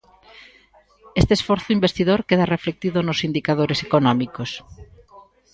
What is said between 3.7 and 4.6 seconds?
económicos.